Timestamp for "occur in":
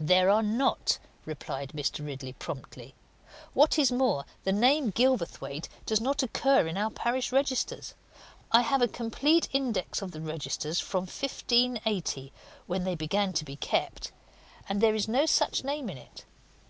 6.22-6.78